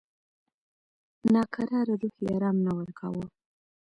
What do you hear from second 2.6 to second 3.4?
نه ورکاوه.